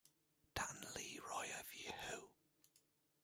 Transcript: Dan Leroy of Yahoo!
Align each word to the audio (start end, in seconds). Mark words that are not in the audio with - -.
Dan 0.55 0.79
Leroy 0.95 1.49
of 1.59 1.67
Yahoo! 1.75 2.27